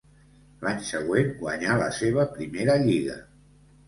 L'any 0.61 0.79
següent 0.85 1.29
guanyà 1.41 1.75
la 1.81 1.89
seva 1.97 2.25
primera 2.39 2.79
lliga. 2.87 3.19